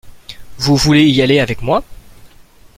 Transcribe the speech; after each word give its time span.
Vous 0.57 0.77
voulez 0.77 1.05
y 1.05 1.21
aller 1.21 1.39
avec 1.39 1.61
moi? 1.61 1.83